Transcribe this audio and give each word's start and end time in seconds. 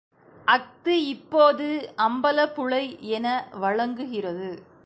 அஃது 0.47 1.05
இப்போது 1.05 1.67
அம்பலப்புழை 1.97 2.83
என 2.99 3.27
வழங்குகிறது. 3.53 4.49